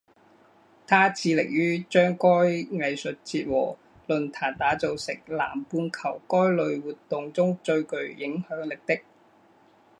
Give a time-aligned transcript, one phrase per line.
[0.87, 3.77] 它致力于将该艺术节和
[4.07, 8.99] 论坛打造成南半球该类活动中最具影响力的。